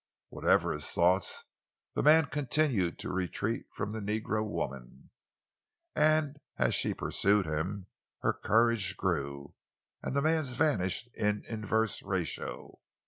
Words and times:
Whatever 0.29 0.71
his 0.73 0.87
thoughts, 0.89 1.45
the 1.93 2.01
man 2.01 2.25
continued 2.25 2.97
to 2.97 3.11
retreat 3.13 3.65
from 3.71 3.91
the 3.91 3.99
negro 3.99 4.43
woman, 4.43 5.11
and 5.95 6.37
as 6.57 6.73
she 6.73 6.95
pursued 6.95 7.45
him, 7.45 7.85
her 8.21 8.33
courage 8.33 8.97
grew, 8.97 9.53
and 10.01 10.15
the 10.15 10.23
man's 10.23 10.53
vanished 10.53 11.07
in 11.13 11.45
inverse 11.47 12.01
ratio. 12.01 12.79